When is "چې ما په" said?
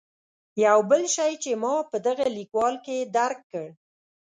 1.43-1.97